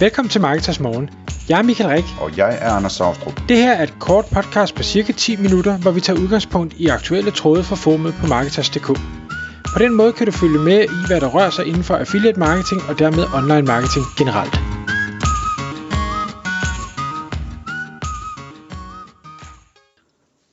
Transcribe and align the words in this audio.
Velkommen 0.00 0.30
til 0.30 0.40
Marketers 0.40 0.80
Morgen. 0.80 1.10
Jeg 1.48 1.58
er 1.58 1.62
Michael 1.62 1.90
Rik. 1.90 2.04
Og 2.20 2.36
jeg 2.36 2.58
er 2.60 2.70
Anders 2.70 2.92
Saustrup. 2.92 3.40
Det 3.48 3.56
her 3.56 3.72
er 3.72 3.82
et 3.82 3.94
kort 4.00 4.24
podcast 4.34 4.74
på 4.74 4.82
cirka 4.82 5.12
10 5.12 5.36
minutter, 5.36 5.78
hvor 5.78 5.90
vi 5.90 6.00
tager 6.00 6.20
udgangspunkt 6.20 6.74
i 6.74 6.86
aktuelle 6.86 7.30
tråde 7.30 7.64
fra 7.64 7.76
formet 7.76 8.14
på 8.20 8.26
Marketers.dk. 8.26 8.86
På 9.74 9.78
den 9.78 9.94
måde 9.94 10.12
kan 10.12 10.26
du 10.26 10.32
følge 10.32 10.58
med 10.58 10.84
i, 10.84 11.06
hvad 11.06 11.20
der 11.20 11.28
rører 11.28 11.50
sig 11.50 11.66
inden 11.66 11.84
for 11.84 11.96
affiliate 11.96 12.38
marketing 12.38 12.80
og 12.88 12.98
dermed 12.98 13.24
online 13.38 13.66
marketing 13.72 14.04
generelt. 14.18 14.54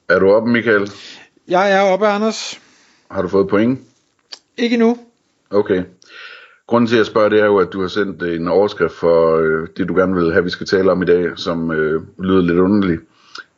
Er 0.09 0.19
du 0.19 0.31
oppe, 0.35 0.51
Michael? 0.51 0.91
Jeg 1.47 1.71
er 1.71 1.81
oppe, 1.81 2.07
Anders. 2.07 2.59
Har 3.11 3.21
du 3.21 3.27
fået 3.27 3.49
point? 3.49 3.79
Ikke 4.57 4.77
nu. 4.77 4.97
Okay. 5.51 5.83
Grunden 6.67 6.87
til, 6.87 6.95
at 6.95 6.97
jeg 6.97 7.05
spørger, 7.05 7.29
det 7.29 7.39
er 7.39 7.45
jo, 7.45 7.57
at 7.57 7.73
du 7.73 7.81
har 7.81 7.87
sendt 7.87 8.23
en 8.23 8.47
overskrift 8.47 8.93
for 8.93 9.37
øh, 9.37 9.67
det, 9.77 9.87
du 9.87 9.95
gerne 9.95 10.15
vil 10.15 10.31
have, 10.31 10.43
vi 10.43 10.49
skal 10.49 10.67
tale 10.67 10.91
om 10.91 11.01
i 11.01 11.05
dag, 11.05 11.25
som 11.35 11.71
øh, 11.71 12.01
lyder 12.19 12.41
lidt 12.41 12.59
underligt. 12.59 13.01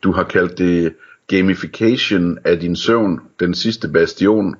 Du 0.04 0.12
har 0.12 0.24
kaldt 0.24 0.58
det 0.58 0.94
gamification 1.28 2.40
af 2.46 2.60
din 2.60 2.76
søvn, 2.76 3.20
den 3.40 3.54
sidste 3.54 3.88
bastion. 3.88 4.56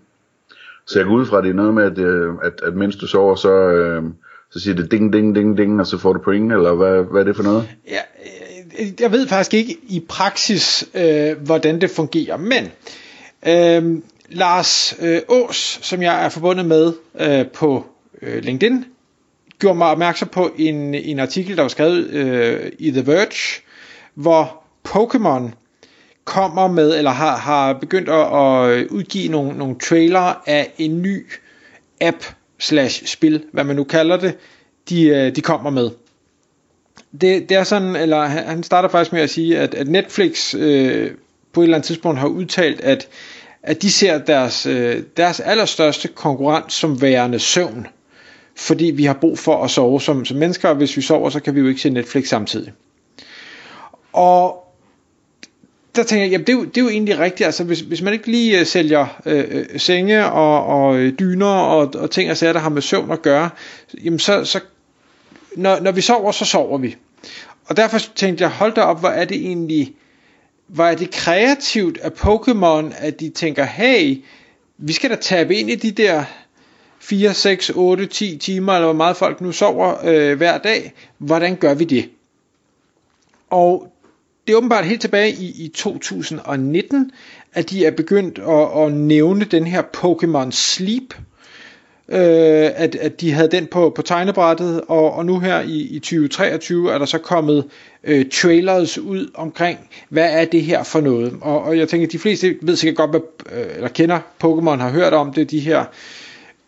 Så 0.86 1.00
jeg 1.00 1.06
går 1.06 1.14
ud 1.14 1.26
fra, 1.26 1.38
at 1.38 1.44
det 1.44 1.50
er 1.50 1.54
noget 1.54 1.74
med, 1.74 1.84
at, 1.84 1.98
øh, 1.98 2.34
at, 2.44 2.54
at 2.64 2.74
mens 2.74 2.96
du 2.96 3.08
sover, 3.08 3.36
så, 3.36 3.52
øh, 3.52 4.04
så 4.52 4.60
siger 4.60 4.76
det 4.76 4.92
ding, 4.92 5.14
ding, 5.14 5.36
ding, 5.36 5.58
ding, 5.58 5.80
og 5.80 5.88
så 5.88 5.98
får 5.98 6.14
du 6.14 6.20
point, 6.20 6.54
eller 6.54 6.74
hvad, 6.74 7.04
hvad 7.12 7.22
er 7.22 7.26
det 7.26 7.36
for 7.36 7.44
noget? 7.44 7.70
Ja, 7.88 8.02
øh, 8.80 9.02
jeg 9.02 9.12
ved 9.12 9.28
faktisk 9.28 9.54
ikke 9.54 9.78
i 9.88 10.06
praksis, 10.10 10.90
øh, 10.94 11.38
hvordan 11.46 11.82
det 11.82 11.90
fungerer, 11.90 12.38
men 12.38 12.72
øh, 13.48 14.02
Lars 14.30 14.96
øh, 15.02 15.22
Ås, 15.30 15.80
som 15.82 16.02
jeg 16.02 16.26
er 16.26 16.30
forbundet 16.30 16.66
med 16.66 16.94
øh, 17.20 17.48
på 17.48 17.86
øh, 18.22 18.44
LinkedIn, 18.44 18.86
gjorde 19.60 19.78
mig 19.78 19.88
opmærksom 19.88 20.28
på 20.28 20.52
en, 20.58 20.96
en 20.96 21.20
artikel, 21.20 21.56
der 21.56 21.62
var 21.62 21.70
skrevet 21.70 22.10
øh, 22.10 22.72
i 22.80 22.92
The 22.92 23.08
Verge, 23.08 23.62
hvor 24.14 24.64
Pokémon 24.88 25.52
kommer 26.24 26.68
med, 26.68 26.98
eller 26.98 27.12
har, 27.12 27.38
har 27.38 27.74
begyndt 27.74 28.10
at, 28.10 28.20
at 28.20 28.88
udgive 28.88 29.32
nogle, 29.32 29.58
nogle 29.58 29.76
trailer 29.80 30.42
af 30.46 30.74
en 30.78 31.02
ny 31.02 31.26
app 32.02 32.24
slash 32.60 33.06
spil, 33.06 33.44
hvad 33.52 33.64
man 33.64 33.76
nu 33.76 33.84
kalder 33.84 34.18
det, 34.18 34.38
de, 34.90 35.08
øh, 35.08 35.36
de 35.36 35.42
kommer 35.42 35.70
med. 35.70 35.90
Det, 37.22 37.50
det 37.50 37.52
er 37.52 37.64
sådan, 37.64 37.96
eller 37.96 38.26
han 38.26 38.64
starter 38.64 38.90
faktisk 38.90 39.14
med 39.14 39.22
at 39.22 39.30
sige, 39.30 39.60
at, 39.60 39.74
at 39.74 39.88
Netflix 39.88 40.56
øh, 40.56 41.12
på 41.54 41.62
et 41.62 41.64
eller 41.64 41.78
andet 41.78 41.88
tidspunkt 41.88 42.20
har 42.20 42.28
udtalt, 42.28 42.82
at, 42.82 43.08
at 43.64 43.82
de 43.82 43.92
ser 43.92 44.18
deres, 44.18 44.66
øh, 44.66 45.04
deres 45.18 45.40
allerstørste 45.40 46.08
konkurrent 46.08 46.74
som 46.74 47.02
værende 47.02 47.40
søvn 47.40 47.88
fordi 48.56 48.86
vi 48.86 49.06
har 49.06 49.14
brug 49.14 49.40
for 49.40 49.64
at 49.64 49.72
sove 49.72 50.02
som, 50.02 50.26
som 50.26 50.38
mennesker, 50.38 50.70
og 50.70 50.76
hvis 50.76 50.98
vi 50.98 51.02
sover, 51.02 51.30
så 51.30 51.40
kan 51.40 51.56
vi 51.56 51.60
jo 51.60 51.68
ikke 51.68 51.82
se 51.82 51.90
Netflix 51.90 52.28
samtidig. 52.28 52.74
Og 54.14 54.66
der 55.96 56.04
tænker 56.04 56.24
jeg, 56.24 56.32
jamen 56.32 56.48
det 56.48 56.54
er, 56.54 56.58
jo, 56.58 56.64
det 56.66 56.78
er 56.78 56.82
jo 56.82 56.90
egentlig 56.90 57.20
rigtigt, 57.20 57.46
altså 57.46 57.64
hvis, 57.64 57.80
hvis 57.80 58.02
man 58.02 58.14
ikke 58.14 58.32
lige 58.32 58.60
øh, 58.60 58.66
sælger 58.66 59.22
øh, 59.26 59.46
øh, 59.50 59.80
senge 59.80 60.26
og, 60.26 60.66
og 60.66 60.98
øh, 60.98 61.14
dyner 61.20 61.46
og, 61.46 61.94
og 61.96 62.12
ting 62.12 62.32
og 62.32 62.38
sager, 62.38 62.54
der 62.54 62.60
har 62.60 62.70
med 62.70 62.82
søvn 62.82 63.12
at 63.12 63.22
gøre, 63.22 63.50
jamen 64.04 64.20
så, 64.20 64.46
så 64.46 64.60
når, 65.56 65.80
når 65.80 65.92
vi 65.92 66.02
sover, 66.02 66.32
så 66.32 66.46
sover 66.46 66.78
vi. 66.78 66.96
Og 67.66 67.78
derfor 67.78 68.00
tænkte 68.16 68.42
jeg, 68.42 68.52
hold 68.52 68.74
da 68.74 68.82
op, 68.82 69.00
hvor 69.00 69.10
er 69.10 69.26
det 69.26 69.38
egentlig, 69.38 69.94
hvor 70.68 70.86
er 70.86 70.96
det 70.96 71.12
kreativt 71.12 71.98
af 71.98 72.10
Pokémon, 72.10 73.06
at 73.06 73.20
de 73.20 73.30
tænker, 73.30 73.64
hey, 73.64 74.24
vi 74.78 74.94
skal 74.94 75.10
da 75.10 75.16
tabe 75.16 75.56
ind 75.56 75.70
i 75.70 75.76
de 75.76 75.92
der 75.92 76.24
4, 77.10 77.34
6, 77.34 77.70
8, 77.76 78.06
10 78.06 78.38
timer, 78.38 78.74
eller 78.74 78.86
hvor 78.86 78.94
meget 78.94 79.18
folk 79.18 79.42
nu 79.42 79.52
sover 79.52 79.96
øh, 80.06 80.38
hver 80.38 80.58
dag. 80.58 80.94
Hvordan 81.18 81.56
gør 81.56 81.74
vi 81.74 81.84
det? 81.84 82.10
Og 83.50 83.88
det 84.48 84.54
er 84.54 84.58
åbenbart 84.58 84.86
helt 84.86 85.02
tilbage 85.02 85.32
i, 85.32 85.66
i 85.66 85.68
2019, 85.68 87.12
at 87.54 87.70
de 87.70 87.86
er 87.86 87.92
begyndt 87.92 88.40
at, 88.40 88.84
at 88.86 88.94
nævne 88.94 89.46
den 89.46 89.68
her 89.68 89.82
Pokémon 89.98 90.52
Sleep, 90.52 91.14
øh, 92.10 92.72
at, 92.76 92.96
at 92.96 93.22
de 93.22 93.32
havde 93.32 93.52
den 93.52 93.68
på, 93.68 93.90
på 93.96 94.02
tegnebrættet, 94.02 94.82
og, 94.88 95.14
og 95.14 95.26
nu 95.26 95.40
her 95.40 95.62
i, 95.62 95.82
i 95.82 96.00
2023 96.00 96.94
er 96.94 96.98
der 96.98 97.06
så 97.06 97.18
kommet 97.18 97.66
øh, 98.04 98.26
trailers 98.30 98.98
ud 98.98 99.32
omkring, 99.34 99.80
hvad 100.10 100.42
er 100.42 100.46
det 100.46 100.62
her 100.62 100.84
for 100.84 101.02
noget. 101.02 101.38
Og, 101.42 101.62
og 101.62 101.78
jeg 101.78 101.90
tænker, 101.90 102.08
at 102.08 102.12
de 102.12 102.20
fleste 102.20 102.56
ved 102.62 102.76
sikkert 102.76 102.98
godt, 102.98 103.10
hvad, 103.12 103.60
øh, 103.60 103.76
eller 103.76 103.90
kender 103.90 104.20
Pokémon, 104.44 104.82
har 104.82 104.90
hørt 104.90 105.14
om 105.14 105.34
det, 105.34 105.52
de 105.52 105.60
her 105.60 105.86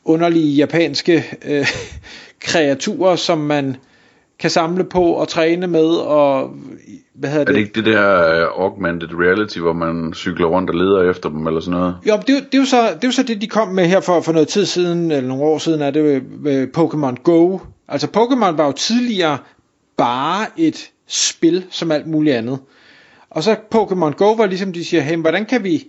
underlige 0.08 0.56
japanske 0.56 1.24
øh, 1.46 1.68
kreaturer, 2.48 3.16
som 3.16 3.38
man 3.38 3.76
kan 4.40 4.50
samle 4.50 4.84
på 4.84 5.04
og 5.04 5.28
træne 5.28 5.68
med, 5.68 5.88
og 5.88 6.52
hvad 7.14 7.30
hedder 7.30 7.46
det? 7.46 7.52
Er 7.52 7.54
det 7.54 7.60
ikke 7.60 7.74
det 7.74 7.86
der 7.86 8.48
uh, 8.48 8.64
augmented 8.64 9.10
reality, 9.14 9.60
hvor 9.60 9.74
man 9.74 10.14
cykler 10.14 10.48
rundt 10.48 10.70
og 10.70 10.76
leder 10.76 11.10
efter 11.10 11.30
dem, 11.30 11.48
eller 11.48 11.60
sådan 11.60 11.80
noget? 11.80 11.96
Jo, 12.08 12.14
det, 12.16 12.28
det, 12.28 12.54
er 12.54 12.58
jo 12.58 12.66
så, 12.66 12.82
det 12.82 13.04
er 13.04 13.08
jo 13.08 13.12
så 13.12 13.24
det, 13.24 13.42
de 13.42 13.48
kom 13.48 13.68
med 13.68 13.86
her 13.86 14.00
for, 14.00 14.22
for 14.22 14.32
noget 14.32 14.48
tid 14.48 14.66
siden, 14.66 15.12
eller 15.12 15.28
nogle 15.28 15.44
år 15.44 15.58
siden, 15.58 15.82
er 15.82 15.92
det 15.92 16.24
med 16.42 16.68
Pokémon 16.78 17.24
Go. 17.24 17.60
Altså 17.88 18.08
Pokémon 18.18 18.56
var 18.58 18.66
jo 18.66 18.72
tidligere 18.72 19.38
bare 19.98 20.46
et 20.58 20.92
spil, 21.08 21.66
som 21.70 21.92
alt 21.92 22.08
muligt 22.08 22.36
andet. 22.36 22.60
Og 23.30 23.44
så 23.44 23.56
Pokémon 23.76 24.12
Go 24.12 24.32
var 24.32 24.46
ligesom, 24.46 24.74
de 24.74 24.86
siger, 24.86 25.02
hey, 25.02 25.18
hvordan 25.18 25.46
kan 25.46 25.64
vi 25.64 25.88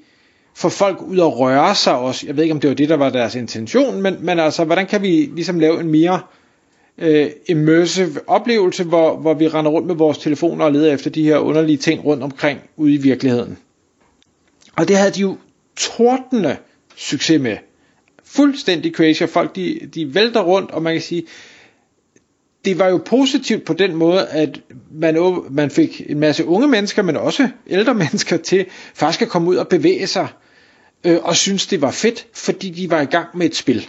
få 0.59 0.69
folk 0.69 1.03
ud 1.03 1.19
at 1.19 1.39
røre 1.39 1.75
sig 1.75 1.99
også. 1.99 2.27
Jeg 2.27 2.37
ved 2.37 2.43
ikke, 2.43 2.55
om 2.55 2.61
det 2.61 2.69
var 2.69 2.75
det, 2.75 2.89
der 2.89 2.97
var 2.97 3.11
deres 3.11 3.35
intention, 3.35 4.03
men, 4.03 4.17
men 4.21 4.39
altså, 4.39 4.65
hvordan 4.65 4.87
kan 4.87 5.03
vi 5.03 5.31
ligesom 5.35 5.61
lave 5.61 5.81
en 5.81 5.91
mere 5.91 6.21
øh, 6.99 7.31
immersive 7.49 8.21
oplevelse, 8.27 8.85
hvor, 8.85 9.17
hvor 9.17 9.35
vi 9.35 9.49
render 9.49 9.71
rundt 9.71 9.87
med 9.87 9.95
vores 9.95 10.19
telefoner 10.19 10.65
og 10.65 10.73
leder 10.73 10.93
efter 10.93 11.11
de 11.11 11.23
her 11.23 11.39
underlige 11.39 11.77
ting 11.77 12.05
rundt 12.05 12.23
omkring 12.23 12.61
ude 12.77 12.95
i 12.95 12.97
virkeligheden. 12.97 13.59
Og 14.77 14.89
det 14.89 14.97
havde 14.97 15.11
de 15.11 15.21
jo 15.21 15.37
tordende 15.77 16.57
succes 16.97 17.41
med. 17.41 17.57
Fuldstændig 18.25 18.93
crazy, 18.95 19.23
og 19.23 19.29
folk 19.29 19.57
de, 19.57 19.81
de 19.95 20.15
vælter 20.15 20.41
rundt, 20.41 20.71
og 20.71 20.83
man 20.83 20.95
kan 20.95 21.03
sige, 21.03 21.23
det 22.65 22.79
var 22.79 22.89
jo 22.89 23.03
positivt 23.07 23.65
på 23.65 23.73
den 23.73 23.95
måde, 23.95 24.27
at 24.27 24.61
man, 24.93 25.43
man 25.51 25.71
fik 25.71 26.03
en 26.09 26.19
masse 26.19 26.47
unge 26.47 26.69
mennesker, 26.69 27.03
men 27.03 27.17
også 27.17 27.49
ældre 27.67 27.95
mennesker 28.05 28.37
til 28.37 28.67
faktisk 28.95 29.23
at 29.23 29.29
komme 29.29 29.49
ud 29.49 29.57
og 29.57 29.69
bevæge 29.69 30.07
sig 30.07 30.29
øh, 30.33 30.48
og 31.05 31.37
synes 31.37 31.67
det 31.67 31.83
var 31.83 31.91
fedt, 31.91 32.27
fordi 32.35 32.71
de 32.71 32.91
var 32.91 33.01
i 33.01 33.05
gang 33.05 33.29
med 33.35 33.47
et 33.47 33.57
spil. 33.57 33.89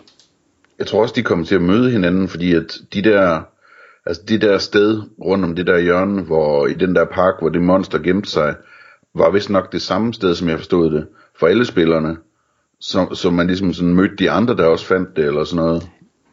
Jeg 0.80 0.88
tror 0.88 1.02
også, 1.02 1.16
de 1.16 1.24
kommer 1.24 1.46
til 1.46 1.56
at 1.56 1.62
møde 1.62 1.92
hinanden, 1.92 2.28
fordi 2.28 2.54
at 2.54 2.78
de 2.94 3.02
der, 3.02 3.42
altså 4.06 4.22
det 4.28 4.42
der 4.42 4.58
sted 4.58 5.02
rundt 5.26 5.46
om 5.46 5.56
det 5.56 5.68
der 5.68 5.80
hjørne, 5.80 6.22
hvor 6.22 6.68
i 6.68 6.74
den 6.74 6.96
der 6.96 7.06
park, 7.06 7.34
hvor 7.40 7.50
det 7.50 7.62
monster 7.62 8.00
gemte 8.00 8.30
sig, 8.30 8.56
var 9.16 9.32
vist 9.32 9.50
nok 9.50 9.72
det 9.72 9.82
samme 9.82 10.14
sted, 10.14 10.36
som 10.36 10.50
jeg 10.50 10.58
forstod 10.58 10.92
det, 10.92 11.08
for 11.40 11.48
alle 11.48 11.66
spillerne. 11.66 12.18
Så, 12.80 13.08
så 13.14 13.30
man 13.30 13.48
ligesom 13.48 13.74
sådan 13.74 13.94
mødte 13.94 14.16
de 14.16 14.32
andre, 14.32 14.56
der 14.56 14.66
også 14.66 14.86
fandt 14.86 15.16
det, 15.16 15.26
eller 15.26 15.44
sådan 15.44 15.66
noget. 15.66 15.82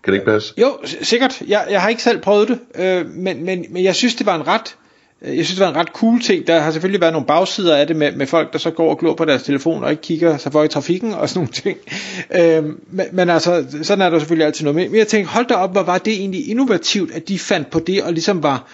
Kan 0.05 0.13
det 0.13 0.21
ikke 0.21 0.31
passe? 0.31 0.55
Jo, 0.61 0.79
sikkert. 1.03 1.43
Jeg, 1.49 1.67
jeg 1.71 1.83
har 1.83 1.89
ikke 1.89 2.03
selv 2.03 2.21
prøvet 2.21 2.49
det, 2.49 2.59
øh, 2.75 3.07
men, 3.07 3.45
men, 3.45 3.65
men 3.71 3.85
jeg 3.85 3.95
synes, 3.95 4.15
det 4.15 4.27
var 4.27 4.35
en 4.35 4.47
ret 4.47 4.77
Øh, 4.85 4.86
Øh, 5.23 5.37
jeg 5.37 5.45
synes, 5.45 5.59
det 5.59 5.65
var 5.65 5.71
en 5.71 5.77
ret 5.77 5.89
cool 5.89 6.21
ting. 6.21 6.47
Der 6.47 6.61
har 6.61 6.71
selvfølgelig 6.71 7.01
været 7.01 7.13
nogle 7.13 7.27
bagsider 7.27 7.77
af 7.77 7.87
det 7.87 7.97
med, 7.97 8.13
med 8.13 8.27
folk, 8.27 8.53
der 8.53 8.59
så 8.59 8.71
går 8.71 8.91
og 8.91 8.99
glor 8.99 9.15
på 9.15 9.25
deres 9.25 9.43
telefon 9.43 9.85
og 9.85 9.91
ikke 9.91 10.03
kigger 10.03 10.37
sig 10.37 10.53
for 10.53 10.65
i 10.65 10.69
trafikken 10.69 11.15
og 11.15 11.29
sådan 11.29 11.39
nogle 11.39 11.53
ting. 11.53 11.79
Øhm, 12.41 12.81
men, 12.91 13.07
men 13.13 13.31
altså, 13.31 13.65
sådan 13.83 14.03
er 14.03 14.11
der 14.11 14.19
selvfølgelig 14.19 14.47
altid 14.47 14.65
noget 14.65 14.75
med. 14.75 14.89
Men 14.89 14.99
jeg 14.99 15.09
tænkte, 15.09 15.33
hold 15.33 15.47
da 15.47 15.55
op, 15.55 15.73
hvor 15.73 15.83
var 15.83 15.99
det 15.99 16.13
egentlig 16.13 16.49
innovativt, 16.49 17.15
at 17.15 17.29
de 17.29 17.39
fandt 17.39 17.71
på 17.71 17.79
det 17.79 18.03
og 18.03 18.13
ligesom 18.13 18.43
var... 18.43 18.69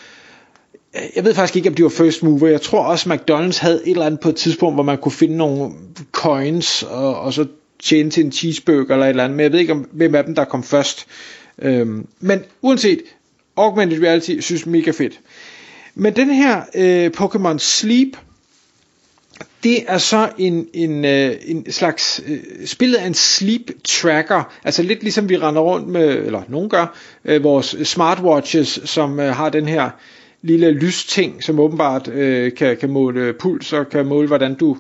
Øh, 0.97 1.03
jeg 1.17 1.25
ved 1.25 1.35
faktisk 1.35 1.57
ikke, 1.57 1.69
om 1.69 1.75
de 1.75 1.83
var 1.83 1.89
first 1.89 2.23
mover. 2.23 2.49
Jeg 2.49 2.61
tror 2.61 2.85
også, 2.85 3.11
McDonald's 3.11 3.61
havde 3.61 3.81
et 3.85 3.91
eller 3.91 4.07
andet 4.07 4.21
på 4.21 4.29
et 4.29 4.37
tidspunkt, 4.37 4.77
hvor 4.77 4.83
man 4.83 4.99
kunne 4.99 5.13
finde 5.13 5.37
nogle 5.37 5.73
coins 6.13 6.83
og, 6.83 7.21
og 7.21 7.33
så 7.33 7.47
tjene 7.83 8.11
til 8.11 8.25
en 8.25 8.33
cheeseburger 8.33 8.95
eller 8.95 9.07
et 9.07 9.11
eller 9.11 9.25
andet. 9.25 9.37
Men 9.37 9.45
jeg 9.45 9.53
ved 9.53 9.61
ikke, 9.61 9.73
om, 9.73 9.89
hvem 9.93 10.15
af 10.15 10.25
dem, 10.25 10.35
der 10.35 10.45
kom 10.45 10.63
først. 10.63 11.07
Øhm, 11.59 12.07
men 12.21 12.41
uanset, 12.63 13.01
augmented 13.57 14.03
reality 14.03 14.41
synes 14.41 14.67
mega 14.67 14.91
fedt. 14.91 15.21
Men 15.95 16.17
den 16.17 16.31
her 16.31 16.63
øh, 16.75 17.11
Pokémon 17.21 17.59
Sleep, 17.59 18.17
det 19.63 19.85
er 19.87 19.99
så 19.99 20.29
en, 20.39 20.67
en, 20.75 21.05
øh, 21.05 21.35
en 21.47 21.73
slags 21.73 22.21
øh, 22.27 22.67
spillet 22.67 22.99
af 22.99 23.07
en 23.07 23.15
sleep 23.15 23.71
tracker, 23.85 24.53
altså 24.65 24.83
lidt 24.83 25.03
ligesom 25.03 25.29
vi 25.29 25.37
render 25.37 25.61
rundt 25.61 25.89
med, 25.89 26.09
eller 26.09 26.43
nogen 26.49 26.69
gør, 26.69 26.97
øh, 27.25 27.45
vores 27.45 27.77
smartwatches, 27.85 28.81
som 28.85 29.21
øh, 29.21 29.35
har 29.35 29.49
den 29.49 29.69
her 29.69 29.91
lille 30.43 30.71
lysting, 30.71 31.43
som 31.43 31.61
åbenbart 31.61 32.09
øh, 32.09 32.55
kan, 32.55 32.77
kan 32.77 32.91
måle 32.91 33.33
puls 33.33 33.73
og 33.73 33.89
kan 33.89 34.07
måle, 34.07 34.29
hvordan 34.29 34.55
du 34.55 34.77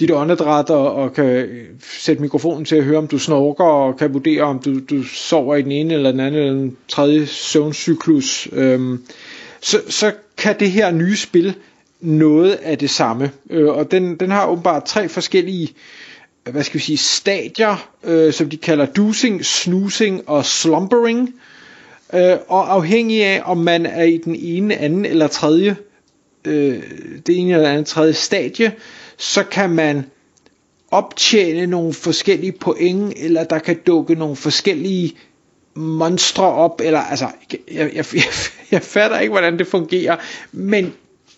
dit 0.00 0.10
åndedræt 0.10 0.70
og, 0.70 0.94
og 0.94 1.12
kan 1.12 1.24
øh, 1.24 1.66
sætte 1.80 2.22
mikrofonen 2.22 2.64
til 2.64 2.76
at 2.76 2.84
høre, 2.84 2.98
om 2.98 3.06
du 3.06 3.18
snorker 3.18 3.64
og 3.64 3.96
kan 3.96 4.12
vurdere, 4.12 4.42
om 4.42 4.58
du, 4.58 4.80
du 4.90 5.02
sover 5.02 5.56
i 5.56 5.62
den 5.62 5.72
ene 5.72 5.94
eller 5.94 6.10
den 6.10 6.20
anden 6.20 6.40
eller 6.40 6.52
den 6.52 6.76
tredje 6.88 7.26
søvncyklus. 7.26 8.48
Øh, 8.52 8.98
så, 9.60 9.80
så 9.88 10.12
kan 10.36 10.60
det 10.60 10.70
her 10.70 10.90
nye 10.90 11.16
spil 11.16 11.54
noget 12.00 12.52
af 12.52 12.78
det 12.78 12.90
samme. 12.90 13.30
Øh, 13.50 13.68
og 13.68 13.90
den, 13.90 14.16
den 14.16 14.30
har 14.30 14.46
åbenbart 14.46 14.84
tre 14.84 15.08
forskellige 15.08 15.68
øh, 16.46 16.52
hvad 16.52 16.62
skal 16.64 16.78
vi 16.78 16.84
sige, 16.84 16.96
stadier, 16.98 17.90
øh, 18.04 18.32
som 18.32 18.50
de 18.50 18.56
kalder 18.56 18.86
dusing, 18.86 19.44
snoozing 19.44 20.28
og 20.28 20.44
slumbering. 20.44 21.34
øh, 22.14 22.36
og 22.48 22.72
afhængig 22.72 23.24
af 23.24 23.42
om 23.44 23.58
man 23.58 23.86
er 23.86 24.02
i 24.04 24.16
den 24.16 24.36
ene, 24.36 24.76
anden 24.76 25.04
eller 25.04 25.26
tredje, 25.26 25.76
øh, 26.44 26.82
det 27.26 27.38
ene 27.38 27.54
eller 27.54 27.70
andet 27.70 27.86
tredje 27.86 28.12
stadie, 28.12 28.72
så 29.16 29.42
kan 29.44 29.70
man 29.70 30.04
optjene 30.90 31.66
nogle 31.66 31.92
forskellige 31.94 32.52
point, 32.52 33.12
eller 33.16 33.44
der 33.44 33.58
kan 33.58 33.76
dukke 33.86 34.14
nogle 34.14 34.36
forskellige 34.36 35.16
monstre 35.80 36.44
op, 36.44 36.80
eller 36.84 37.00
altså, 37.00 37.28
jeg, 37.50 37.58
jeg, 37.94 38.04
jeg, 38.14 38.24
jeg 38.70 38.82
fatter 38.82 39.18
ikke, 39.18 39.30
hvordan 39.32 39.58
det 39.58 39.66
fungerer, 39.66 40.16
men 40.52 40.92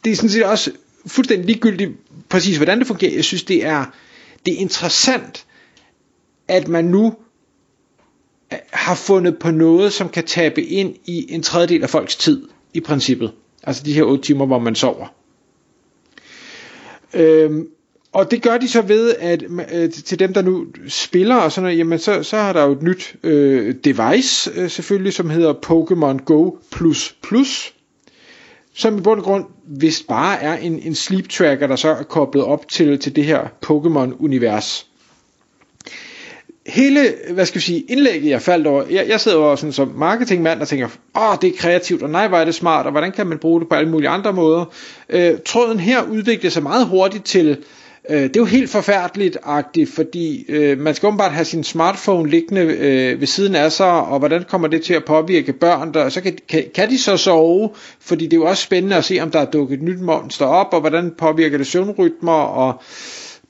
det 0.04 0.12
er 0.12 0.16
sådan 0.16 0.30
set 0.30 0.44
også 0.44 0.70
fuldstændig 1.06 1.46
ligegyldigt 1.46 1.90
præcis, 2.28 2.56
hvordan 2.56 2.78
det 2.78 2.86
fungerer. 2.86 3.14
Jeg 3.14 3.24
synes, 3.24 3.42
det 3.42 3.64
er, 3.64 3.84
det 4.46 4.54
er 4.54 4.58
interessant, 4.58 5.46
at 6.48 6.68
man 6.68 6.84
nu 6.84 7.14
øh, 8.52 8.58
har 8.72 8.94
fundet 8.94 9.38
på 9.38 9.50
noget, 9.50 9.92
som 9.92 10.08
kan 10.08 10.24
tabe 10.26 10.62
ind 10.62 10.96
i 11.04 11.32
en 11.32 11.42
tredjedel 11.42 11.82
af 11.82 11.90
folks 11.90 12.16
tid, 12.16 12.48
i 12.74 12.80
princippet. 12.80 13.32
Altså 13.62 13.82
de 13.82 13.92
her 13.92 14.02
8 14.02 14.24
timer, 14.24 14.46
hvor 14.46 14.58
man 14.58 14.74
sover. 14.74 15.06
Øhm, 17.14 17.66
og 18.12 18.30
det 18.30 18.42
gør 18.42 18.58
de 18.58 18.68
så 18.68 18.82
ved, 18.82 19.14
at 19.18 19.42
øh, 19.72 19.90
til 19.90 20.18
dem, 20.18 20.32
der 20.32 20.42
nu 20.42 20.66
spiller 20.88 21.36
og 21.36 21.52
sådan 21.52 21.62
noget, 21.62 21.78
jamen 21.78 21.98
så, 21.98 22.22
så 22.22 22.36
har 22.36 22.52
der 22.52 22.64
jo 22.64 22.72
et 22.72 22.82
nyt 22.82 23.14
øh, 23.22 23.74
device 23.84 24.50
øh, 24.54 24.70
selvfølgelig, 24.70 25.12
som 25.12 25.30
hedder 25.30 25.52
Pokémon 25.52 26.24
Go++, 26.24 26.58
som 28.74 28.98
i 28.98 29.00
bund 29.00 29.18
og 29.20 29.24
grund 29.24 29.44
vist 29.66 30.06
bare 30.06 30.42
er 30.42 30.56
en, 30.56 30.78
en 30.82 30.94
sleep 30.94 31.28
tracker, 31.28 31.66
der 31.66 31.76
så 31.76 31.88
er 31.88 32.02
koblet 32.02 32.44
op 32.44 32.68
til, 32.68 32.98
til 32.98 33.16
det 33.16 33.24
her 33.24 33.40
Pokémon-univers. 33.66 34.86
Hele, 36.66 37.14
hvad 37.34 37.46
skal 37.46 37.58
vi 37.58 37.64
sige, 37.64 37.80
indlægget 37.88 38.30
jeg 38.30 38.42
faldt 38.42 38.66
over, 38.66 38.84
jeg, 38.90 39.08
jeg 39.08 39.20
sidder 39.20 39.38
jo 39.38 39.56
sådan 39.56 39.72
som 39.72 39.92
marketingmand 39.96 40.60
og 40.60 40.68
tænker, 40.68 40.88
åh, 41.16 41.36
det 41.42 41.48
er 41.54 41.58
kreativt, 41.58 42.02
og 42.02 42.10
nej, 42.10 42.28
hvor 42.28 42.38
er 42.38 42.44
det 42.44 42.54
smart, 42.54 42.86
og 42.86 42.92
hvordan 42.92 43.12
kan 43.12 43.26
man 43.26 43.38
bruge 43.38 43.60
det 43.60 43.68
på 43.68 43.74
alle 43.74 43.90
mulige 43.90 44.08
andre 44.08 44.32
måder. 44.32 44.64
Øh, 45.08 45.38
tråden 45.46 45.80
her 45.80 46.02
udviklede 46.02 46.50
sig 46.50 46.62
meget 46.62 46.86
hurtigt 46.86 47.24
til, 47.24 47.58
Øh, 48.10 48.22
det 48.22 48.36
er 48.36 48.40
jo 48.40 48.44
helt 48.44 48.70
forfærdeligt-agtigt, 48.70 49.90
fordi 49.90 50.44
øh, 50.48 50.78
man 50.78 50.94
skal 50.94 51.06
åbenbart 51.06 51.32
have 51.32 51.44
sin 51.44 51.64
smartphone 51.64 52.30
liggende 52.30 52.60
øh, 52.60 53.20
ved 53.20 53.26
siden 53.26 53.54
af 53.54 53.72
sig, 53.72 53.92
og 53.92 54.18
hvordan 54.18 54.44
kommer 54.48 54.68
det 54.68 54.82
til 54.82 54.94
at 54.94 55.04
påvirke 55.04 55.52
børn, 55.52 55.94
der, 55.94 56.08
så 56.08 56.20
kan, 56.20 56.38
kan, 56.48 56.64
kan 56.74 56.90
de 56.90 56.98
så 56.98 57.16
sove, 57.16 57.70
fordi 58.00 58.24
det 58.24 58.32
er 58.32 58.36
jo 58.36 58.46
også 58.46 58.62
spændende 58.62 58.96
at 58.96 59.04
se, 59.04 59.20
om 59.20 59.30
der 59.30 59.38
er 59.38 59.50
dukket 59.50 59.76
et 59.76 59.82
nyt 59.82 60.00
monster 60.00 60.46
op, 60.46 60.72
og 60.72 60.80
hvordan 60.80 61.10
påvirker 61.18 61.58
det 61.58 61.66
søvnrytmer, 61.66 62.32
og 62.32 62.82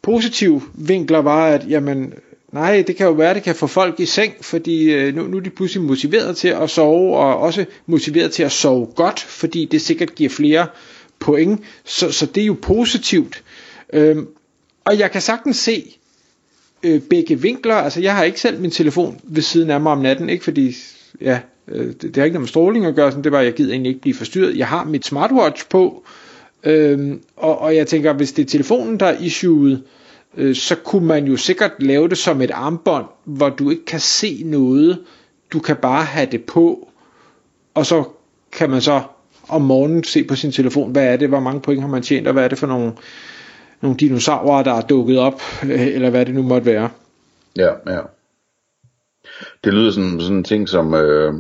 positiv 0.03 0.63
vinkler 0.75 1.19
var, 1.19 1.47
at 1.47 1.65
jamen, 1.69 2.13
nej, 2.53 2.85
det 2.87 2.97
kan 2.97 3.07
jo 3.07 3.13
være, 3.13 3.31
at 3.31 3.37
det 3.37 3.43
kan 3.43 3.55
få 3.55 3.67
folk 3.67 4.01
i 4.01 4.07
seng, 4.07 4.33
fordi 4.41 4.93
øh, 4.93 5.15
nu, 5.15 5.23
nu 5.23 5.37
er 5.37 5.41
de 5.41 5.51
pludselig 5.51 5.85
motiveret 5.85 6.37
til 6.37 6.49
at 6.49 6.71
sove, 6.71 7.17
og 7.17 7.39
også 7.39 7.65
motiveret 7.87 8.33
til 8.33 8.43
at 8.43 8.53
sove 8.53 8.87
godt, 8.87 9.21
fordi 9.21 9.65
det 9.65 9.81
sikkert 9.81 10.15
giver 10.15 10.31
flere 10.31 10.67
point, 11.19 11.61
så, 11.85 12.13
så 12.13 12.27
det 12.27 12.43
er 12.43 12.47
jo 12.47 12.57
positivt. 12.63 13.43
Øhm, 13.93 14.27
og 14.85 14.99
jeg 14.99 15.11
kan 15.11 15.21
sagtens 15.21 15.57
se 15.57 15.97
øh, 16.83 17.01
begge 17.01 17.41
vinkler. 17.41 17.75
Altså, 17.75 18.01
jeg 18.01 18.17
har 18.17 18.25
ikke 18.25 18.41
selv 18.41 18.61
min 18.61 18.71
telefon 18.71 19.21
ved 19.23 19.43
siden 19.43 19.71
af 19.71 19.81
mig 19.81 19.93
om 19.93 19.99
natten, 19.99 20.29
ikke 20.29 20.45
fordi, 20.45 20.77
ja, 21.21 21.41
øh, 21.69 21.87
det, 21.87 22.03
det 22.03 22.17
har 22.17 22.25
ikke 22.25 22.35
noget 22.35 22.43
med 22.43 22.49
stråling 22.49 22.87
at 22.87 22.95
gøre, 22.95 23.11
sådan, 23.11 23.25
det 23.25 23.33
var, 23.33 23.41
jeg 23.41 23.53
gider 23.53 23.73
egentlig 23.73 23.91
ikke 23.91 24.01
blive 24.01 24.15
forstyrret. 24.15 24.59
Jeg 24.59 24.69
har 24.69 24.85
mit 24.85 25.07
smartwatch 25.07 25.69
på, 25.69 26.05
øh, 26.65 27.17
og, 27.37 27.59
og 27.59 27.77
jeg 27.77 27.87
tænker, 27.87 28.13
hvis 28.13 28.33
det 28.33 28.43
er 28.43 28.47
telefonen, 28.47 29.01
der 29.01 29.07
er 29.07 29.19
issueet, 29.21 29.83
øh, 30.37 30.55
så 30.55 30.75
kunne 30.75 31.07
man 31.07 31.25
jo 31.27 31.37
sikkert 31.37 31.73
lave 31.79 32.09
det 32.09 32.19
som 32.19 32.41
et 32.43 32.51
armbånd, 32.51 33.07
hvor 33.25 33.49
du 33.49 33.71
ikke 33.71 33.85
kan 33.85 34.01
se 34.01 34.43
noget, 34.45 34.99
du 35.53 35.59
kan 35.59 35.77
bare 35.77 36.05
have 36.05 36.29
det 36.33 36.45
på, 36.45 36.89
og 37.75 37.87
så 37.87 38.05
kan 38.53 38.71
man 38.71 38.81
så 38.81 39.03
om 39.49 39.63
morgenen 39.63 40.05
se 40.05 40.25
på 40.25 40.37
sin 40.37 40.53
telefon, 40.53 40.93
hvad 40.93 41.05
er 41.05 41.17
det, 41.17 41.29
hvor 41.29 41.41
mange 41.41 41.61
point 41.61 41.81
har 41.81 41.89
man 41.89 42.03
tjent, 42.03 42.27
og 42.27 42.33
hvad 42.33 42.45
er 42.45 42.49
det 42.49 42.59
for 42.59 42.67
nogle 42.67 42.93
nogle 43.83 43.97
dinosaurer, 43.97 44.63
der 44.63 44.73
er 44.73 44.81
dukket 44.81 45.19
op, 45.19 45.43
øh, 45.63 45.87
eller 45.87 46.11
hvad 46.11 46.27
det 46.27 46.35
nu 46.35 46.43
måtte 46.43 46.67
være. 46.67 46.89
Ja, 47.57 47.71
ja. 47.87 48.01
Det 49.65 49.75
lyder 49.75 49.91
sådan, 49.91 50.21
sådan 50.21 50.37
en 50.37 50.45
ting 50.45 50.69
som, 50.69 50.95
øh, 50.95 51.35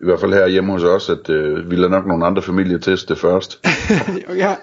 i 0.00 0.04
hvert 0.04 0.20
fald 0.20 0.32
her 0.32 0.46
hjemme 0.48 0.72
hos 0.72 0.82
os, 0.82 1.10
at 1.10 1.30
øh, 1.30 1.70
vi 1.70 1.76
lader 1.76 1.88
nok 1.88 2.06
nogle 2.06 2.26
andre 2.26 2.42
familier 2.42 2.78
teste 2.78 3.14
det 3.14 3.20
først. 3.20 3.60
ja. 4.44 4.54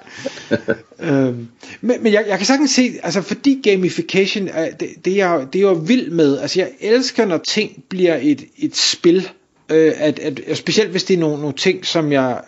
øhm, 0.99 1.47
men 1.81 2.03
men 2.03 2.13
jeg, 2.13 2.25
jeg 2.27 2.37
kan 2.37 2.45
sagtens 2.45 2.71
se, 2.71 2.91
altså 3.03 3.21
fordi 3.21 3.61
gamification, 3.63 4.47
er, 4.47 4.71
det, 4.71 4.89
det, 5.05 5.21
er, 5.21 5.45
det 5.45 5.59
er 5.59 5.69
jo 5.69 5.73
vild 5.73 6.11
med, 6.11 6.39
altså 6.39 6.59
jeg 6.59 6.71
elsker, 6.79 7.25
når 7.25 7.37
ting 7.37 7.83
bliver 7.89 8.17
et, 8.21 8.45
et 8.57 8.75
spil, 8.75 9.29
øh, 9.71 9.91
at, 9.97 10.19
at, 10.19 10.57
specielt 10.57 10.91
hvis 10.91 11.03
det 11.03 11.13
er 11.13 11.19
nogle, 11.19 11.39
nogle 11.39 11.55
ting, 11.55 11.85
som 11.85 12.11
jeg 12.11 12.41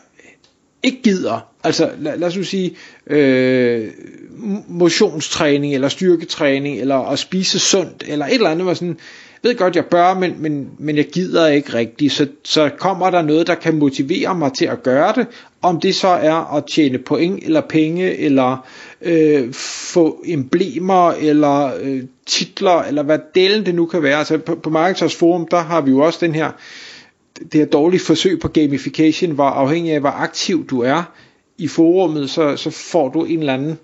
ikke 0.83 1.01
gider. 1.01 1.54
Altså 1.65 1.89
lad, 1.99 2.17
lad 2.17 2.27
os 2.27 2.37
nu 2.37 2.43
sige 2.43 2.75
øh, 3.07 3.87
motionstræning 4.67 5.73
eller 5.73 5.89
styrketræning 5.89 6.79
eller 6.79 6.95
at 6.95 7.19
spise 7.19 7.59
sundt 7.59 8.03
eller 8.07 8.25
et 8.25 8.33
eller 8.33 8.49
andet, 8.49 8.65
hvor 8.65 8.73
sådan, 8.73 8.97
jeg 9.43 9.49
ved 9.49 9.57
godt 9.57 9.75
jeg 9.75 9.85
bør, 9.85 10.13
men, 10.13 10.35
men, 10.39 10.69
men 10.79 10.97
jeg 10.97 11.05
gider 11.05 11.47
ikke 11.47 11.73
rigtigt, 11.73 12.13
så, 12.13 12.27
så 12.43 12.69
kommer 12.77 13.09
der 13.09 13.21
noget, 13.21 13.47
der 13.47 13.55
kan 13.55 13.75
motivere 13.75 14.35
mig 14.35 14.53
til 14.53 14.65
at 14.65 14.83
gøre 14.83 15.13
det, 15.15 15.27
om 15.61 15.79
det 15.79 15.95
så 15.95 16.07
er 16.07 16.55
at 16.55 16.65
tjene 16.65 16.97
point 16.97 17.43
eller 17.43 17.61
penge 17.61 18.17
eller 18.17 18.67
øh, 19.01 19.53
få 19.53 20.23
emblemer 20.25 21.11
eller 21.11 21.71
øh, 21.81 22.03
titler 22.25 22.83
eller 22.83 23.03
hvad 23.03 23.19
delen 23.35 23.65
det 23.65 23.75
nu 23.75 23.85
kan 23.85 24.03
være. 24.03 24.17
Altså 24.17 24.37
på, 24.37 24.55
på 24.55 24.69
Marketers 24.69 25.15
Forum, 25.15 25.47
der 25.51 25.59
har 25.59 25.81
vi 25.81 25.91
jo 25.91 25.99
også 25.99 26.19
den 26.21 26.35
her 26.35 26.51
det 27.39 27.53
her 27.53 27.65
dårlige 27.65 28.01
forsøg 28.01 28.39
på 28.39 28.47
gamification, 28.47 29.31
hvor 29.31 29.43
afhængig 29.43 29.93
af 29.93 29.99
hvor 29.99 30.09
aktiv 30.09 30.67
du 30.67 30.81
er 30.81 31.03
i 31.57 31.67
forummet, 31.67 32.29
så, 32.29 32.57
så 32.57 32.69
får 32.69 33.09
du 33.09 33.23
en 33.23 33.39
eller 33.39 33.53
anden 33.53 33.77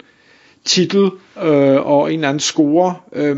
titel 0.65 1.11
øh, 1.43 1.85
og 1.85 2.13
en 2.13 2.19
eller 2.19 2.29
anden 2.29 2.39
score. 2.39 2.95
Øh, 3.13 3.37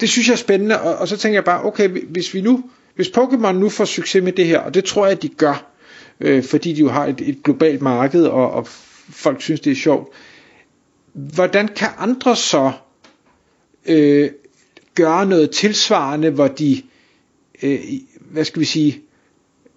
det 0.00 0.08
synes 0.08 0.28
jeg 0.28 0.32
er 0.32 0.36
spændende, 0.38 0.80
og, 0.80 0.96
og 0.96 1.08
så 1.08 1.16
tænker 1.16 1.36
jeg 1.36 1.44
bare, 1.44 1.64
okay, 1.64 1.88
hvis 1.88 2.34
vi 2.34 2.40
nu, 2.40 2.64
hvis 2.94 3.08
Pokémon 3.08 3.52
nu 3.52 3.68
får 3.68 3.84
succes 3.84 4.22
med 4.22 4.32
det 4.32 4.46
her, 4.46 4.58
og 4.58 4.74
det 4.74 4.84
tror 4.84 5.06
jeg, 5.06 5.16
at 5.16 5.22
de 5.22 5.28
gør, 5.28 5.72
øh, 6.20 6.44
fordi 6.44 6.72
de 6.72 6.80
jo 6.80 6.88
har 6.88 7.06
et, 7.06 7.20
et 7.20 7.42
globalt 7.42 7.82
marked, 7.82 8.24
og, 8.24 8.50
og 8.50 8.66
folk 9.10 9.42
synes, 9.42 9.60
det 9.60 9.70
er 9.70 9.76
sjovt, 9.76 10.08
hvordan 11.12 11.68
kan 11.68 11.88
andre 11.98 12.36
så 12.36 12.72
øh, 13.86 14.30
gøre 14.94 15.26
noget 15.26 15.50
tilsvarende, 15.50 16.30
hvor 16.30 16.48
de, 16.48 16.82
øh, 17.62 17.80
hvad 18.20 18.44
skal 18.44 18.60
vi 18.60 18.64
sige, 18.64 19.00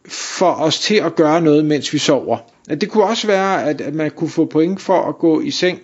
får 0.08 0.54
os 0.54 0.80
til 0.80 0.96
at 0.96 1.16
gøre 1.16 1.42
noget, 1.42 1.66
mens 1.66 1.94
vi 1.94 1.98
sover. 1.98 2.38
Det 2.70 2.90
kunne 2.90 3.04
også 3.04 3.28
være, 3.28 3.64
at, 3.64 3.82
at 3.82 3.94
man 3.94 4.12
kunne 4.12 4.30
få 4.30 4.46
point 4.46 4.82
for 4.82 5.02
at 5.10 5.18
gå 5.18 5.42
i 5.42 5.52
seng 5.52 5.80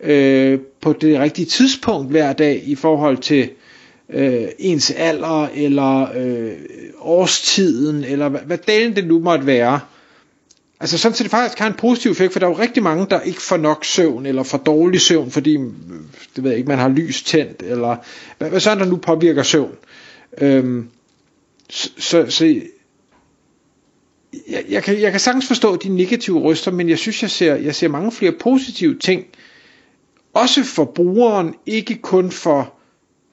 øh, 0.00 0.58
på 0.80 0.92
det 0.92 1.20
rigtige 1.20 1.46
tidspunkt 1.46 2.10
hver 2.10 2.32
dag 2.32 2.62
i 2.66 2.74
forhold 2.74 3.16
til 3.18 3.50
øh, 4.10 4.48
ens 4.58 4.90
alder 4.90 5.48
eller 5.54 6.08
øh, 6.16 6.52
årstiden 7.00 8.04
eller 8.04 8.28
hvad, 8.28 8.40
hvad 8.40 8.58
dagen 8.58 8.96
det 8.96 9.06
nu 9.06 9.18
måtte 9.18 9.46
være. 9.46 9.80
Altså 10.80 10.98
sådan 10.98 11.14
så 11.14 11.22
det 11.22 11.30
faktisk 11.30 11.58
har 11.58 11.66
en 11.66 11.74
positiv 11.74 12.10
effekt, 12.10 12.32
for 12.32 12.40
der 12.40 12.46
er 12.46 12.50
jo 12.50 12.58
rigtig 12.58 12.82
mange, 12.82 13.06
der 13.10 13.20
ikke 13.20 13.42
får 13.42 13.56
nok 13.56 13.84
søvn, 13.84 14.26
eller 14.26 14.42
får 14.42 14.58
dårlig 14.58 15.00
søvn, 15.00 15.30
fordi 15.30 15.56
øh, 15.56 15.62
det 16.36 16.44
ved 16.44 16.50
jeg 16.50 16.58
ikke, 16.58 16.68
man 16.68 16.78
har 16.78 16.88
lys 16.88 17.22
tændt, 17.22 17.62
eller 17.62 17.96
hvad, 18.38 18.50
hvad 18.50 18.60
sådan 18.60 18.78
der 18.78 18.86
nu 18.86 18.96
påvirker 18.96 19.42
søvn. 19.42 19.74
Øhm, 20.40 20.88
så, 21.70 21.90
så, 21.98 22.26
så 22.28 22.60
jeg, 24.48 24.64
jeg, 24.68 24.82
kan, 24.82 25.00
jeg 25.00 25.10
kan 25.10 25.20
sagtens 25.20 25.46
forstå 25.46 25.76
de 25.76 25.88
negative 25.88 26.40
ryster, 26.40 26.70
men 26.70 26.88
jeg 26.88 26.98
synes, 26.98 27.22
jeg 27.22 27.30
ser, 27.30 27.54
jeg 27.54 27.74
ser 27.74 27.88
mange 27.88 28.12
flere 28.12 28.32
positive 28.32 28.98
ting, 28.98 29.26
også 30.34 30.64
for 30.64 30.84
brugeren, 30.84 31.54
ikke 31.66 31.98
kun 32.02 32.30
for 32.30 32.74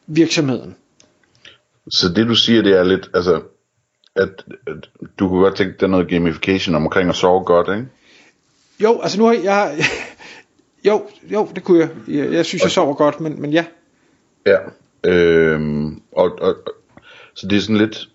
virksomheden. 0.08 0.76
Så 1.92 2.10
det 2.10 2.28
du 2.28 2.36
siger, 2.36 2.62
det 2.62 2.78
er 2.78 2.84
lidt, 2.84 3.10
altså, 3.14 3.42
at, 4.16 4.46
at 4.68 4.90
du 5.20 5.30
kunne 5.30 5.44
godt 5.44 5.58
tænke 5.58 5.76
dig 5.80 5.90
noget 5.90 6.10
gamification 6.10 6.76
omkring 6.76 7.10
at 7.10 7.16
sove 7.16 7.44
godt, 7.44 7.68
ikke? 7.78 7.88
Jo, 8.80 9.02
altså 9.02 9.20
nu 9.20 9.26
har 9.26 9.34
jeg, 9.34 9.84
jo, 10.88 11.08
jo, 11.24 11.48
det 11.56 11.64
kunne 11.64 11.80
jeg. 11.80 11.90
Jeg, 12.08 12.32
jeg 12.32 12.46
synes, 12.46 12.64
jeg 12.64 12.72
sover 12.72 12.94
godt, 12.94 13.20
men, 13.20 13.42
men 13.42 13.52
ja. 13.52 13.66
Ja, 14.46 14.58
øhm, 15.04 16.02
og, 16.12 16.32
og, 16.42 16.56
så 17.34 17.48
det 17.48 17.58
er 17.58 17.62
sådan 17.62 17.78
lidt, 17.78 18.10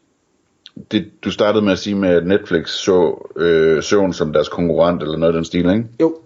det, 0.91 1.25
du 1.25 1.31
startede 1.31 1.65
med 1.65 1.73
at 1.73 1.79
sige 1.79 1.97
med, 1.97 2.09
at 2.09 2.27
Netflix 2.27 2.71
så 2.71 3.29
øh, 3.37 3.83
søvn 3.83 4.13
som 4.13 4.33
deres 4.33 4.49
konkurrent, 4.49 5.03
eller 5.03 5.19
noget 5.19 5.33
af 5.33 5.37
den 5.37 5.45
stil, 5.45 5.71
ikke? 5.71 5.85
Jo. 6.01 6.17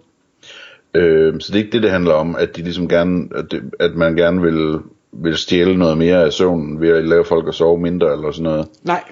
Øh, 0.93 1.39
så 1.39 1.51
det 1.51 1.59
er 1.59 1.63
ikke 1.63 1.71
det, 1.71 1.83
det 1.83 1.91
handler 1.91 2.13
om, 2.13 2.35
at 2.35 2.55
de 2.55 2.61
ligesom 2.61 2.87
gerne, 2.87 3.29
at, 3.35 3.51
det, 3.51 3.73
at 3.79 3.95
man 3.95 4.15
gerne 4.15 4.41
vil, 4.41 4.79
vil 5.11 5.37
stjæle 5.37 5.77
noget 5.77 5.97
mere 5.97 6.25
af 6.25 6.33
søvnen 6.33 6.81
ved 6.81 6.89
at 6.89 7.07
lave 7.07 7.25
folk 7.25 7.47
at 7.47 7.53
sove 7.53 7.79
mindre, 7.79 8.13
eller 8.13 8.31
sådan 8.31 8.43
noget? 8.43 8.67
Nej. 8.83 9.03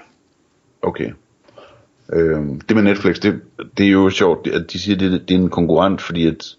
Okay. 0.81 1.11
Øh, 2.13 2.41
det 2.69 2.75
med 2.75 2.83
Netflix, 2.83 3.19
det, 3.19 3.41
det 3.77 3.85
er 3.85 3.91
jo 3.91 4.09
sjovt, 4.09 4.47
at 4.47 4.71
de 4.71 4.79
siger, 4.79 4.95
at 4.95 4.99
det, 4.99 5.29
det 5.29 5.35
er 5.35 5.39
en 5.39 5.49
konkurrent, 5.49 6.01
fordi 6.01 6.27
at 6.27 6.55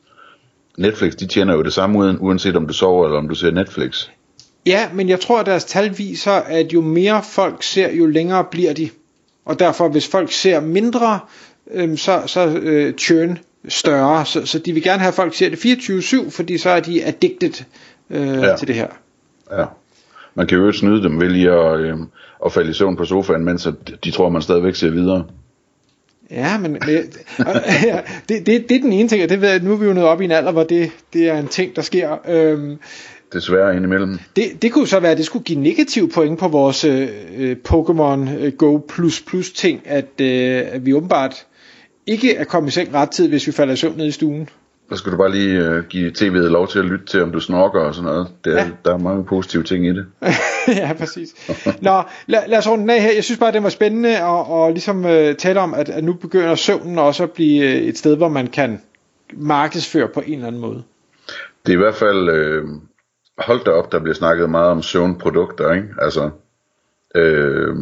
Netflix, 0.78 1.14
de 1.14 1.26
tjener 1.26 1.54
jo 1.54 1.62
det 1.62 1.72
samme, 1.72 2.20
uanset 2.20 2.56
om 2.56 2.66
du 2.66 2.72
sover, 2.72 3.04
eller 3.04 3.18
om 3.18 3.28
du 3.28 3.34
ser 3.34 3.50
Netflix. 3.50 4.08
Ja, 4.70 4.88
men 4.92 5.08
jeg 5.08 5.20
tror, 5.20 5.40
at 5.40 5.46
deres 5.46 5.64
tal 5.64 5.98
viser, 5.98 6.32
at 6.32 6.72
jo 6.72 6.80
mere 6.80 7.22
folk 7.22 7.62
ser, 7.62 7.92
jo 7.92 8.06
længere 8.06 8.44
bliver 8.50 8.72
de. 8.72 8.90
Og 9.44 9.58
derfor, 9.58 9.88
hvis 9.88 10.08
folk 10.08 10.32
ser 10.32 10.60
mindre, 10.60 11.20
øh, 11.70 11.98
så, 11.98 12.22
så 12.26 12.48
øh, 12.48 12.94
churn 12.94 13.38
større. 13.68 14.26
Så, 14.26 14.46
så 14.46 14.58
de 14.58 14.72
vil 14.72 14.82
gerne 14.82 14.98
have, 14.98 15.08
at 15.08 15.14
folk 15.14 15.34
ser 15.34 15.48
det 15.48 15.56
24-7, 15.56 16.30
fordi 16.30 16.58
så 16.58 16.70
er 16.70 16.80
de 16.80 17.04
addicted 17.04 17.64
øh, 18.10 18.28
ja. 18.28 18.56
til 18.56 18.68
det 18.68 18.74
her. 18.74 18.88
Ja. 19.52 19.64
Man 20.34 20.46
kan 20.46 20.58
jo 20.58 20.66
ikke 20.66 20.78
snyde 20.78 21.02
dem 21.02 21.20
ved 21.20 21.28
lige 21.28 21.50
at, 21.50 21.80
øh, 21.80 21.96
at 22.46 22.52
falde 22.52 22.70
i 22.70 22.74
søvn 22.74 22.96
på 22.96 23.04
sofaen, 23.04 23.44
mens 23.44 23.68
de 24.04 24.10
tror, 24.10 24.28
man 24.28 24.42
stadigvæk 24.42 24.74
ser 24.74 24.90
videre. 24.90 25.24
Ja, 26.30 26.58
men, 26.58 26.72
men 26.72 26.80
ja, 27.84 28.00
det, 28.28 28.46
det, 28.46 28.68
det 28.68 28.76
er 28.76 28.80
den 28.80 28.92
ene 28.92 29.08
ting, 29.08 29.22
og 29.22 29.28
det 29.28 29.40
ved 29.40 29.50
jeg, 29.50 29.60
nu 29.60 29.72
er 29.72 29.76
vi 29.76 29.86
jo 29.86 29.92
nået 29.92 30.06
op 30.06 30.20
i 30.20 30.24
en 30.24 30.30
alder, 30.30 30.52
hvor 30.52 30.62
det, 30.62 30.90
det 31.12 31.28
er 31.28 31.38
en 31.38 31.48
ting, 31.48 31.76
der 31.76 31.82
sker. 31.82 32.16
Øhm, 32.28 32.78
Desværre 33.32 33.76
indimellem. 33.76 34.18
Det, 34.36 34.62
det 34.62 34.72
kunne 34.72 34.86
så 34.86 35.00
være, 35.00 35.10
at 35.10 35.18
det 35.18 35.26
skulle 35.26 35.44
give 35.44 35.60
negativ 35.60 36.10
point 36.10 36.38
på 36.38 36.48
vores 36.48 36.84
øh, 36.84 37.56
Pokémon 37.68 38.30
øh, 38.30 38.52
Go 38.52 38.78
plus 38.88 39.20
plus 39.20 39.52
ting, 39.52 39.82
at, 39.84 40.20
øh, 40.20 40.62
at 40.72 40.86
vi 40.86 40.94
åbenbart 40.94 41.46
ikke 42.06 42.36
er 42.36 42.44
kommet 42.44 42.70
i 42.70 42.74
seng 42.74 42.94
ret 42.94 43.10
tid, 43.10 43.28
hvis 43.28 43.46
vi 43.46 43.52
falder 43.52 43.74
i 43.74 43.76
søvn 43.76 43.96
ned 43.96 44.06
i 44.06 44.10
stuen. 44.10 44.48
Så 44.90 44.96
skal 44.96 45.12
du 45.12 45.16
bare 45.16 45.30
lige 45.30 45.58
øh, 45.58 45.84
give 45.84 46.10
tv'et 46.10 46.48
lov 46.48 46.68
til 46.68 46.78
at 46.78 46.84
lytte 46.84 47.06
til, 47.06 47.22
om 47.22 47.32
du 47.32 47.40
snorker 47.40 47.80
og 47.80 47.94
sådan 47.94 48.10
noget. 48.10 48.28
Det 48.44 48.54
ja. 48.54 48.68
Der 48.84 48.94
er 48.94 48.98
mange 48.98 49.24
positive 49.24 49.62
ting 49.62 49.86
i 49.86 49.88
det. 49.88 50.06
ja, 50.80 50.92
præcis. 50.98 51.34
Nå, 51.80 52.02
lad, 52.26 52.40
lad 52.48 52.58
os 52.58 52.68
runde 52.68 52.82
den 52.82 52.90
af 52.90 53.02
her. 53.02 53.12
Jeg 53.12 53.24
synes 53.24 53.38
bare, 53.38 53.52
det 53.52 53.62
var 53.62 53.68
spændende 53.68 54.16
at, 54.16 54.22
og 54.24 54.70
ligesom 54.72 55.06
øh, 55.06 55.34
tale 55.34 55.60
om, 55.60 55.74
at, 55.74 55.88
at 55.88 56.04
nu 56.04 56.12
begynder 56.12 56.54
søvnen 56.54 56.98
også 56.98 57.22
at 57.22 57.30
blive 57.30 57.64
øh, 57.64 57.76
et 57.76 57.98
sted, 57.98 58.16
hvor 58.16 58.28
man 58.28 58.46
kan 58.46 58.80
markedsføre 59.32 60.08
på 60.08 60.20
en 60.20 60.34
eller 60.34 60.46
anden 60.46 60.60
måde. 60.60 60.82
Det 61.66 61.72
er 61.72 61.76
i 61.76 61.80
hvert 61.80 61.94
fald, 61.94 62.28
øh, 62.28 62.64
hold 63.40 63.64
da 63.64 63.70
op, 63.70 63.92
der 63.92 63.98
bliver 63.98 64.14
snakket 64.14 64.50
meget 64.50 64.70
om 64.70 64.82
søvnprodukter, 64.82 65.72
ikke? 65.72 65.88
Altså, 65.98 66.30
øh, 67.14 67.76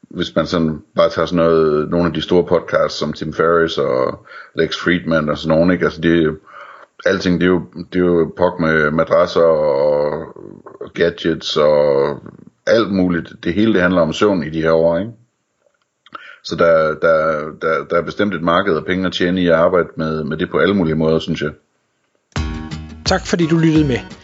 hvis 0.00 0.36
man 0.36 0.46
sådan 0.46 0.82
bare 0.96 1.10
tager 1.10 1.26
sådan 1.26 1.44
noget, 1.44 1.90
nogle 1.90 2.06
af 2.06 2.12
de 2.12 2.22
store 2.22 2.44
podcasts 2.44 2.98
som 2.98 3.12
Tim 3.12 3.32
Ferriss 3.32 3.78
og 3.78 4.26
Lex 4.54 4.76
Friedman 4.76 5.28
og 5.28 5.38
sådan 5.38 5.56
nogen, 5.56 5.70
ikke? 5.70 5.84
Altså 5.84 6.00
det, 6.00 6.38
alting 7.06 7.40
det 7.40 7.46
er 7.46 7.50
jo, 7.50 7.62
det 7.92 8.00
er 8.00 8.04
jo 8.04 8.32
pok 8.36 8.60
med 8.60 8.90
madrasser 8.90 9.42
og, 9.42 10.10
og 10.80 10.92
gadgets 10.94 11.56
og 11.56 12.18
alt 12.66 12.92
muligt. 12.92 13.32
Det 13.44 13.54
hele 13.54 13.72
det 13.72 13.82
handler 13.82 14.00
om 14.00 14.12
søvn 14.12 14.42
i 14.42 14.50
de 14.50 14.62
her 14.62 14.72
år, 14.72 14.98
ikke? 14.98 15.10
Så 16.44 16.56
der, 16.56 16.94
der, 16.94 17.44
der, 17.62 17.84
der 17.84 17.96
er 17.96 18.02
bestemt 18.02 18.34
et 18.34 18.42
marked 18.42 18.74
og 18.74 18.84
penge 18.84 19.06
at 19.06 19.12
tjene 19.12 19.42
i 19.42 19.46
at 19.46 19.54
arbejde 19.54 19.88
med, 19.96 20.24
med 20.24 20.36
det 20.36 20.50
på 20.50 20.58
alle 20.58 20.74
mulige 20.74 20.94
måder, 20.94 21.18
synes 21.18 21.42
jeg. 21.42 21.50
Tak 23.06 23.26
fordi 23.26 23.46
du 23.46 23.58
lyttede 23.58 23.86
med. 23.86 24.23